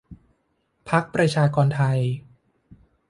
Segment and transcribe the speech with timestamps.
[0.89, 1.99] พรรคประชากรไทย